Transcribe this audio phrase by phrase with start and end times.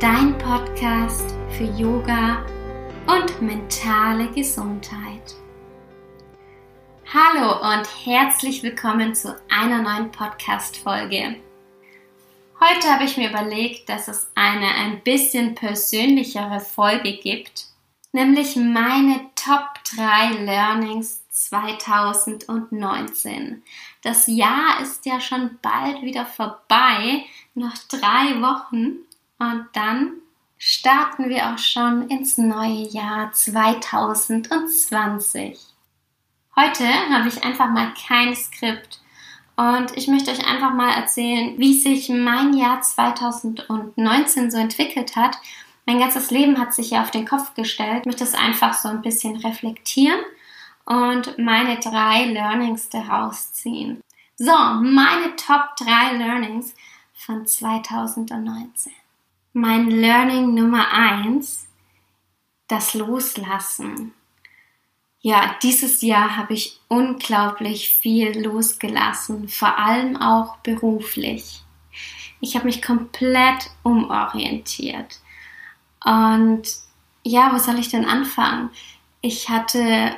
[0.00, 2.46] dein Podcast für Yoga
[3.08, 5.34] und mentale Gesundheit.
[7.12, 11.40] Hallo und herzlich willkommen zu einer neuen Podcast-Folge.
[12.60, 17.66] Heute habe ich mir überlegt, dass es eine ein bisschen persönlichere Folge gibt,
[18.12, 23.64] nämlich meine Top 3 Learnings 2019.
[24.02, 29.07] Das Jahr ist ja schon bald wieder vorbei, noch drei Wochen
[29.38, 30.12] und dann
[30.58, 35.58] starten wir auch schon ins neue Jahr 2020.
[36.56, 39.00] Heute habe ich einfach mal kein Skript
[39.56, 45.38] und ich möchte euch einfach mal erzählen, wie sich mein Jahr 2019 so entwickelt hat.
[45.86, 48.00] Mein ganzes Leben hat sich ja auf den Kopf gestellt.
[48.00, 50.20] Ich möchte es einfach so ein bisschen reflektieren
[50.84, 54.02] und meine drei Learnings daraus ziehen.
[54.36, 56.74] So, meine Top 3 Learnings
[57.14, 58.92] von 2019.
[59.54, 61.66] Mein Learning Nummer 1,
[62.68, 64.12] das Loslassen.
[65.20, 71.62] Ja, dieses Jahr habe ich unglaublich viel losgelassen, vor allem auch beruflich.
[72.40, 75.18] Ich habe mich komplett umorientiert.
[76.04, 76.64] Und
[77.24, 78.68] ja, wo soll ich denn anfangen?
[79.22, 80.14] Ich hatte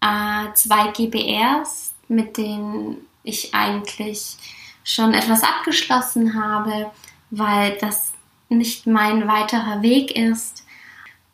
[0.00, 4.36] äh, zwei GBRs, mit denen ich eigentlich
[4.84, 6.92] schon etwas abgeschlossen habe,
[7.30, 8.12] weil das
[8.50, 10.66] nicht mein weiterer Weg ist.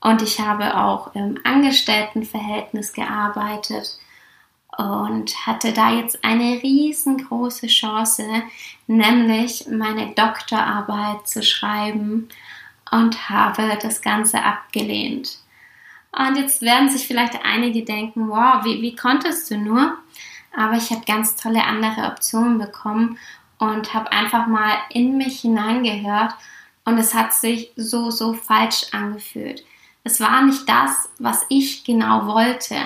[0.00, 3.98] Und ich habe auch im Angestelltenverhältnis gearbeitet
[4.76, 8.24] und hatte da jetzt eine riesengroße Chance,
[8.86, 12.28] nämlich meine Doktorarbeit zu schreiben
[12.90, 15.38] und habe das Ganze abgelehnt.
[16.12, 19.96] Und jetzt werden sich vielleicht einige denken, wow, wie, wie konntest du nur?
[20.56, 23.18] Aber ich habe ganz tolle andere Optionen bekommen
[23.58, 26.34] und habe einfach mal in mich hineingehört
[26.86, 29.64] und es hat sich so, so falsch angefühlt.
[30.04, 32.76] Es war nicht das, was ich genau wollte.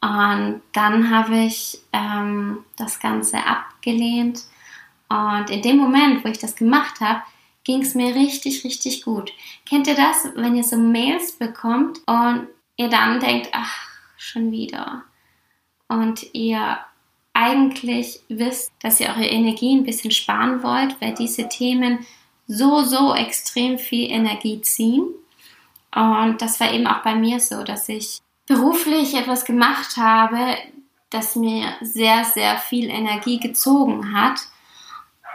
[0.00, 4.44] Und dann habe ich ähm, das Ganze abgelehnt.
[5.08, 7.22] Und in dem Moment, wo ich das gemacht habe,
[7.64, 9.32] ging es mir richtig, richtig gut.
[9.68, 15.02] Kennt ihr das, wenn ihr so Mails bekommt und ihr dann denkt, ach, schon wieder.
[15.88, 16.78] Und ihr
[17.32, 22.06] eigentlich wisst, dass ihr eure Energie ein bisschen sparen wollt, weil diese Themen
[22.46, 25.06] so, so extrem viel Energie ziehen.
[25.94, 30.56] Und das war eben auch bei mir so, dass ich beruflich etwas gemacht habe,
[31.10, 34.40] das mir sehr, sehr viel Energie gezogen hat.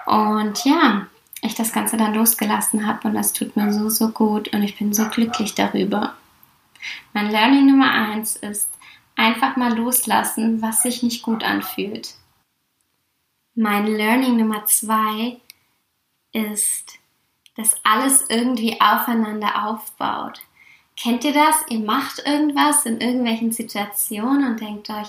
[0.05, 1.07] Und ja,
[1.41, 4.77] ich das Ganze dann losgelassen habe und das tut mir so, so gut und ich
[4.77, 6.15] bin so glücklich darüber.
[7.13, 8.69] Mein Learning Nummer eins ist
[9.15, 12.15] einfach mal loslassen, was sich nicht gut anfühlt.
[13.55, 15.37] Mein Learning Nummer zwei
[16.31, 16.99] ist,
[17.55, 20.41] dass alles irgendwie aufeinander aufbaut.
[20.95, 21.55] Kennt ihr das?
[21.69, 25.07] Ihr macht irgendwas in irgendwelchen Situationen und denkt euch,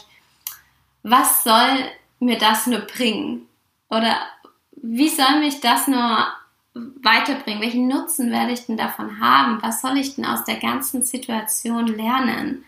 [1.03, 3.49] was soll mir das nur bringen?
[3.89, 4.17] Oder
[4.73, 6.29] wie soll mich das nur
[6.75, 7.61] weiterbringen?
[7.61, 9.63] Welchen Nutzen werde ich denn davon haben?
[9.63, 12.65] Was soll ich denn aus der ganzen Situation lernen?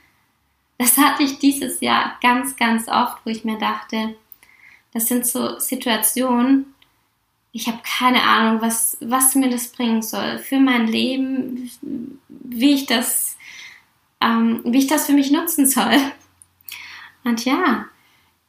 [0.79, 4.17] Das hatte ich dieses Jahr ganz, ganz oft, wo ich mir dachte,
[4.93, 6.75] das sind so Situationen,
[7.53, 11.71] ich habe keine Ahnung, was, was mir das bringen soll für mein Leben,
[12.29, 13.37] wie ich das,
[14.21, 15.97] ähm, wie ich das für mich nutzen soll.
[17.25, 17.87] Und ja,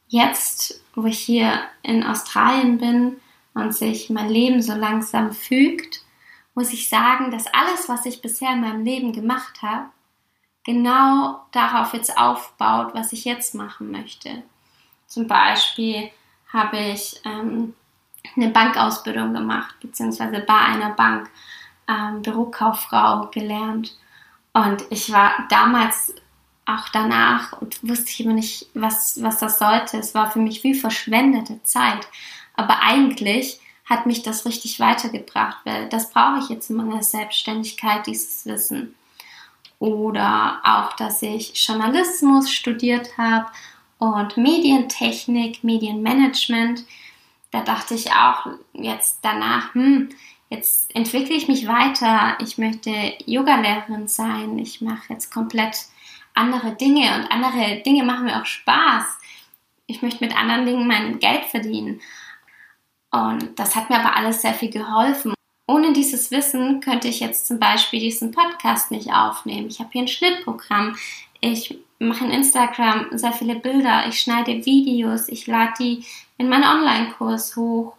[0.08, 3.20] jetzt, wo ich hier in Australien bin
[3.52, 6.02] und sich mein Leben so langsam fügt,
[6.54, 9.90] muss ich sagen, dass alles, was ich bisher in meinem Leben gemacht habe,
[10.64, 14.42] genau darauf jetzt aufbaut, was ich jetzt machen möchte.
[15.06, 16.10] Zum Beispiel
[16.52, 17.74] habe ich ähm,
[18.36, 21.30] eine Bankausbildung gemacht, beziehungsweise bei einer Bank
[21.88, 23.96] ähm, Bürokauffrau gelernt.
[24.52, 26.14] Und ich war damals
[26.66, 29.98] auch danach und wusste ich immer nicht, was, was das sollte.
[29.98, 32.06] Es war für mich wie verschwendete Zeit.
[32.54, 38.06] Aber eigentlich hat mich das richtig weitergebracht, weil das brauche ich jetzt in meiner Selbstständigkeit,
[38.06, 38.94] dieses Wissen.
[39.78, 43.46] Oder auch, dass ich Journalismus studiert habe
[43.98, 46.84] und Medientechnik, Medienmanagement
[47.54, 50.08] da dachte ich auch jetzt danach, hm,
[50.50, 52.90] jetzt entwickle ich mich weiter, ich möchte
[53.26, 55.76] Yogalehrerin sein, ich mache jetzt komplett
[56.34, 59.18] andere Dinge und andere Dinge machen mir auch Spaß.
[59.86, 62.00] Ich möchte mit anderen Dingen mein Geld verdienen.
[63.12, 65.32] Und das hat mir aber alles sehr viel geholfen.
[65.68, 69.68] Ohne dieses Wissen könnte ich jetzt zum Beispiel diesen Podcast nicht aufnehmen.
[69.68, 70.96] Ich habe hier ein Schnittprogramm.
[71.40, 74.06] Ich mache in Instagram sehr viele Bilder.
[74.08, 75.28] Ich schneide Videos.
[75.28, 76.04] Ich lade die
[76.38, 77.94] in meinen Online-Kurs hoch.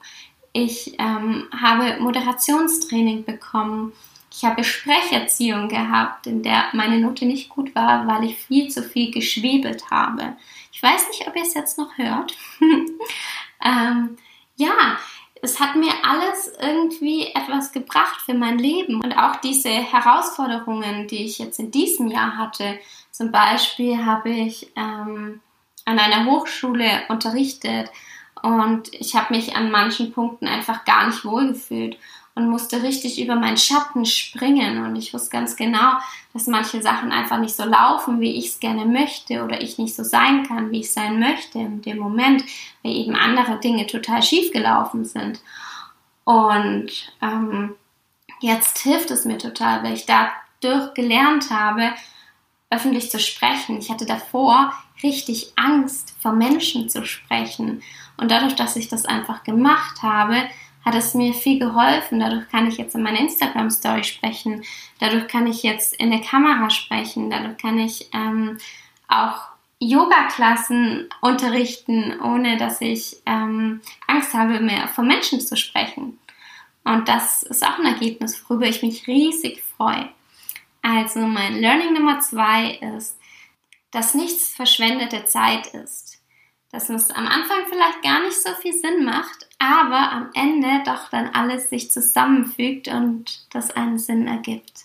[0.53, 3.93] Ich ähm, habe Moderationstraining bekommen.
[4.31, 8.83] Ich habe Sprecherziehung gehabt, in der meine Note nicht gut war, weil ich viel zu
[8.83, 10.35] viel geschwebelt habe.
[10.71, 12.35] Ich weiß nicht, ob ihr es jetzt noch hört.
[13.63, 14.17] ähm,
[14.57, 14.97] ja,
[15.41, 21.23] es hat mir alles irgendwie etwas gebracht für mein Leben und auch diese Herausforderungen, die
[21.25, 22.79] ich jetzt in diesem Jahr hatte.
[23.15, 25.39] Zum Beispiel habe ich ähm,
[25.85, 27.89] an einer Hochschule unterrichtet
[28.41, 31.97] und ich habe mich an manchen Punkten einfach gar nicht wohlgefühlt
[32.33, 34.83] und musste richtig über meinen Schatten springen.
[34.83, 35.93] Und ich wusste ganz genau,
[36.33, 39.95] dass manche Sachen einfach nicht so laufen, wie ich es gerne möchte oder ich nicht
[39.95, 42.43] so sein kann, wie ich sein möchte in dem Moment,
[42.83, 45.39] weil eben andere Dinge total schief gelaufen sind.
[46.25, 47.75] Und ähm,
[48.41, 51.93] jetzt hilft es mir total, weil ich dadurch gelernt habe,
[52.69, 53.77] öffentlich zu sprechen.
[53.77, 54.73] Ich hatte davor
[55.03, 57.83] richtig Angst, vor Menschen zu sprechen.
[58.17, 60.43] Und dadurch, dass ich das einfach gemacht habe,
[60.83, 62.19] hat es mir viel geholfen.
[62.19, 64.63] Dadurch kann ich jetzt in meiner Instagram-Story sprechen.
[64.99, 67.29] Dadurch kann ich jetzt in der Kamera sprechen.
[67.29, 68.57] Dadurch kann ich ähm,
[69.07, 69.41] auch
[69.79, 76.19] Yoga-Klassen unterrichten, ohne dass ich ähm, Angst habe, mehr vor Menschen zu sprechen.
[76.83, 80.07] Und das ist auch ein Ergebnis, worüber ich mich riesig freue.
[80.85, 83.17] Also mein Learning Nummer zwei ist,
[83.91, 86.15] dass nichts verschwendete Zeit ist
[86.75, 91.09] dass es am Anfang vielleicht gar nicht so viel Sinn macht, aber am Ende doch
[91.09, 94.81] dann alles sich zusammenfügt und das einen Sinn ergibt.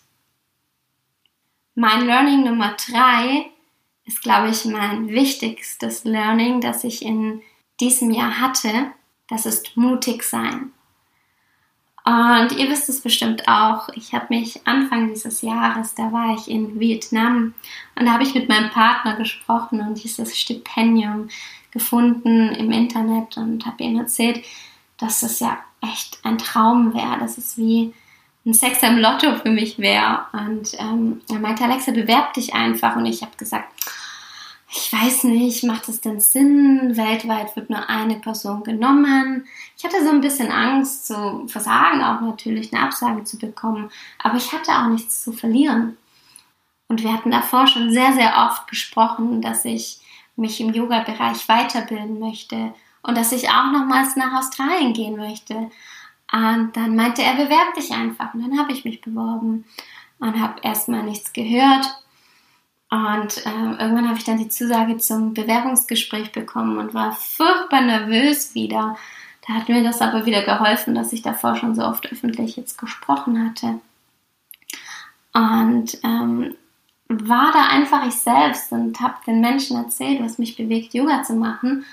[1.74, 3.50] Mein Learning Nummer drei
[4.04, 7.42] ist, glaube ich, mein wichtigstes Learning, das ich in
[7.80, 8.92] diesem Jahr hatte.
[9.26, 10.72] Das ist mutig sein.
[12.10, 16.50] Und ihr wisst es bestimmt auch, ich habe mich Anfang dieses Jahres, da war ich
[16.50, 17.54] in Vietnam
[17.94, 21.28] und da habe ich mit meinem Partner gesprochen und dieses Stipendium
[21.70, 24.44] gefunden im Internet und habe ihm erzählt,
[24.98, 27.94] dass das ja echt ein Traum wäre, dass es wie
[28.44, 30.24] ein Sex im Lotto für mich wäre.
[30.32, 32.96] Und ähm, er meinte, Alexa, bewerb dich einfach.
[32.96, 33.72] Und ich habe gesagt,
[34.72, 36.96] ich weiß nicht, macht es denn Sinn?
[36.96, 39.46] Weltweit wird nur eine Person genommen.
[39.76, 43.90] Ich hatte so ein bisschen Angst zu versagen, auch natürlich eine Absage zu bekommen.
[44.18, 45.96] Aber ich hatte auch nichts zu verlieren.
[46.86, 50.00] Und wir hatten davor schon sehr, sehr oft gesprochen, dass ich
[50.36, 52.72] mich im Yoga-Bereich weiterbilden möchte
[53.02, 55.70] und dass ich auch nochmals nach Australien gehen möchte.
[56.32, 58.34] Und dann meinte er, bewerb dich einfach.
[58.34, 59.64] Und dann habe ich mich beworben
[60.20, 61.86] und habe erstmal nichts gehört.
[62.90, 68.54] Und äh, irgendwann habe ich dann die Zusage zum Bewerbungsgespräch bekommen und war furchtbar nervös
[68.54, 68.96] wieder.
[69.46, 72.78] Da hat mir das aber wieder geholfen, dass ich davor schon so oft öffentlich jetzt
[72.78, 73.80] gesprochen hatte.
[75.32, 76.56] Und ähm,
[77.06, 81.34] war da einfach ich selbst und habe den Menschen erzählt, was mich bewegt, Yoga zu
[81.34, 81.84] machen.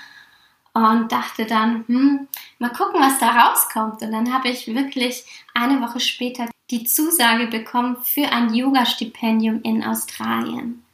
[0.74, 2.28] Und dachte dann, hm,
[2.58, 4.02] mal gucken, was da rauskommt.
[4.02, 5.24] Und dann habe ich wirklich
[5.54, 10.84] eine Woche später die Zusage bekommen für ein Yoga-Stipendium in Australien.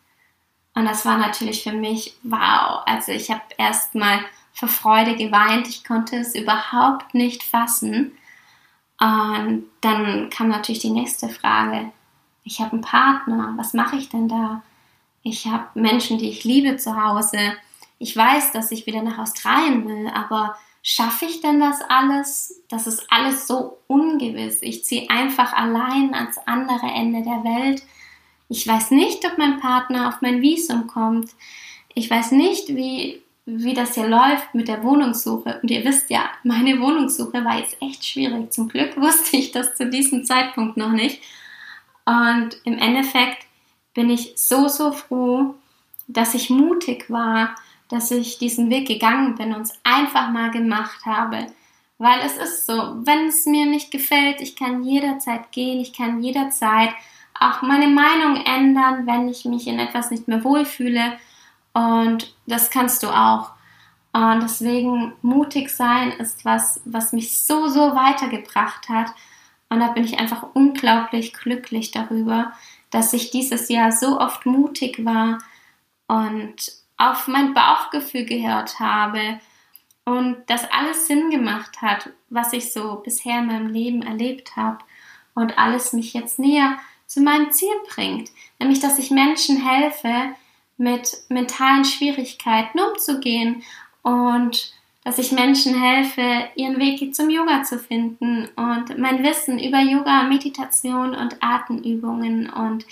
[0.74, 2.82] Und das war natürlich für mich wow.
[2.86, 4.20] Also ich habe erstmal
[4.52, 5.68] vor Freude geweint.
[5.68, 8.12] Ich konnte es überhaupt nicht fassen.
[9.00, 11.92] Und dann kam natürlich die nächste Frage
[12.44, 14.62] ich habe einen Partner, was mache ich denn da?
[15.22, 17.38] Ich habe Menschen, die ich liebe zu Hause.
[17.98, 22.62] Ich weiß, dass ich wieder nach Australien will, aber schaffe ich denn das alles?
[22.68, 24.60] Das ist alles so ungewiss.
[24.60, 27.82] Ich ziehe einfach allein ans andere Ende der Welt.
[28.48, 31.30] Ich weiß nicht, ob mein Partner auf mein Visum kommt.
[31.94, 35.60] Ich weiß nicht, wie, wie das hier läuft mit der Wohnungssuche.
[35.62, 38.52] Und ihr wisst ja, meine Wohnungssuche war jetzt echt schwierig.
[38.52, 41.22] Zum Glück wusste ich das zu diesem Zeitpunkt noch nicht.
[42.04, 43.46] Und im Endeffekt
[43.94, 45.54] bin ich so, so froh,
[46.06, 47.54] dass ich mutig war,
[47.88, 51.46] dass ich diesen Weg gegangen bin und es einfach mal gemacht habe.
[51.96, 52.74] Weil es ist so,
[53.04, 56.90] wenn es mir nicht gefällt, ich kann jederzeit gehen, ich kann jederzeit
[57.38, 61.18] auch meine Meinung ändern, wenn ich mich in etwas nicht mehr wohlfühle.
[61.72, 63.50] Und das kannst du auch.
[64.12, 69.12] Und deswegen mutig sein ist was, was mich so, so weitergebracht hat.
[69.68, 72.52] Und da bin ich einfach unglaublich glücklich darüber,
[72.90, 75.38] dass ich dieses Jahr so oft mutig war
[76.06, 79.40] und auf mein Bauchgefühl gehört habe
[80.04, 84.78] und das alles Sinn gemacht hat, was ich so bisher in meinem Leben erlebt habe
[85.34, 86.76] und alles mich jetzt näher
[87.14, 90.34] zu meinem Ziel bringt, nämlich dass ich Menschen helfe,
[90.76, 93.62] mit mentalen Schwierigkeiten umzugehen
[94.02, 99.78] und dass ich Menschen helfe, ihren Weg zum Yoga zu finden und mein Wissen über
[99.78, 102.84] Yoga, Meditation und Atemübungen und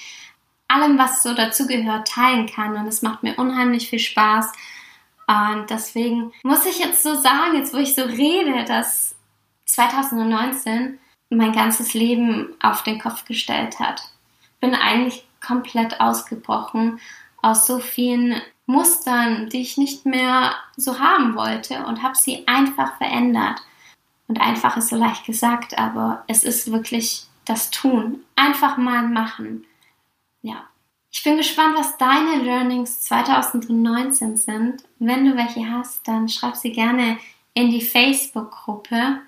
[0.69, 2.76] allem, was so dazugehört, teilen kann.
[2.76, 4.52] Und es macht mir unheimlich viel Spaß.
[5.26, 9.17] Und deswegen muss ich jetzt so sagen, jetzt wo ich so rede, dass
[9.64, 10.99] 2019
[11.37, 14.03] mein ganzes Leben auf den Kopf gestellt hat.
[14.61, 17.01] Bin eigentlich komplett ausgebrochen
[17.41, 22.97] aus so vielen Mustern, die ich nicht mehr so haben wollte und habe sie einfach
[22.97, 23.61] verändert.
[24.29, 28.23] Und einfach ist so leicht gesagt, aber es ist wirklich das Tun.
[28.37, 29.65] Einfach mal machen.
[30.43, 30.65] Ja.
[31.11, 34.83] Ich bin gespannt, was deine Learnings 2019 sind.
[34.99, 37.19] Wenn du welche hast, dann schreib sie gerne
[37.53, 39.21] in die Facebook-Gruppe.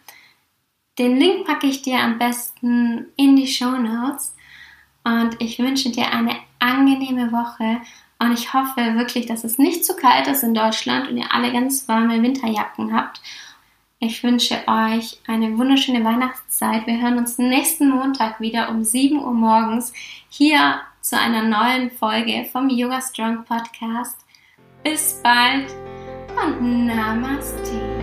[0.99, 4.35] Den Link packe ich dir am besten in die Show Notes.
[5.03, 7.81] Und ich wünsche dir eine angenehme Woche.
[8.19, 11.53] Und ich hoffe wirklich, dass es nicht zu kalt ist in Deutschland und ihr alle
[11.53, 13.21] ganz warme Winterjacken habt.
[13.99, 16.87] Ich wünsche euch eine wunderschöne Weihnachtszeit.
[16.87, 19.93] Wir hören uns nächsten Montag wieder um 7 Uhr morgens
[20.29, 24.25] hier zu einer neuen Folge vom Yoga Strong Podcast.
[24.83, 25.75] Bis bald
[26.43, 27.94] und Namaste.